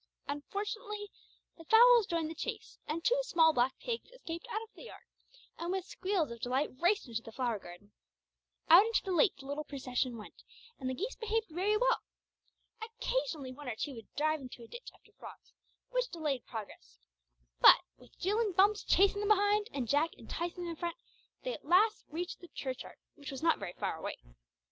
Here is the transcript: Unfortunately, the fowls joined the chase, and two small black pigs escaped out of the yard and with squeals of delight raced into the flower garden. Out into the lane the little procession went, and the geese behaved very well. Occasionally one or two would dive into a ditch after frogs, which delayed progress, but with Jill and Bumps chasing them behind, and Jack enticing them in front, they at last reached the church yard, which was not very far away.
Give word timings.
Unfortunately, 0.27 1.11
the 1.59 1.63
fowls 1.65 2.07
joined 2.07 2.27
the 2.27 2.33
chase, 2.33 2.79
and 2.87 3.05
two 3.05 3.19
small 3.21 3.53
black 3.53 3.77
pigs 3.77 4.09
escaped 4.09 4.47
out 4.49 4.63
of 4.63 4.73
the 4.73 4.85
yard 4.85 5.03
and 5.59 5.71
with 5.71 5.85
squeals 5.85 6.31
of 6.31 6.39
delight 6.41 6.71
raced 6.81 7.07
into 7.07 7.21
the 7.21 7.31
flower 7.31 7.59
garden. 7.59 7.91
Out 8.67 8.83
into 8.83 9.03
the 9.03 9.11
lane 9.11 9.29
the 9.37 9.45
little 9.45 9.63
procession 9.63 10.17
went, 10.17 10.41
and 10.79 10.89
the 10.89 10.95
geese 10.95 11.15
behaved 11.17 11.49
very 11.51 11.77
well. 11.77 11.99
Occasionally 12.81 13.51
one 13.53 13.67
or 13.69 13.75
two 13.75 13.93
would 13.93 14.11
dive 14.15 14.41
into 14.41 14.63
a 14.63 14.67
ditch 14.67 14.89
after 14.91 15.11
frogs, 15.11 15.53
which 15.91 16.09
delayed 16.09 16.47
progress, 16.47 16.97
but 17.59 17.81
with 17.95 18.17
Jill 18.17 18.39
and 18.39 18.55
Bumps 18.55 18.83
chasing 18.83 19.19
them 19.19 19.29
behind, 19.29 19.67
and 19.71 19.87
Jack 19.87 20.15
enticing 20.17 20.63
them 20.63 20.71
in 20.71 20.77
front, 20.77 20.97
they 21.43 21.53
at 21.53 21.63
last 21.63 22.05
reached 22.09 22.39
the 22.39 22.47
church 22.47 22.81
yard, 22.81 22.97
which 23.13 23.29
was 23.29 23.43
not 23.43 23.59
very 23.59 23.73
far 23.73 23.97
away. 23.97 24.17